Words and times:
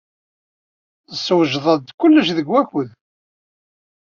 Tessewjed-d 1.09 1.87
kullec 1.99 2.29
deg 2.37 2.47
wakud. 2.51 2.89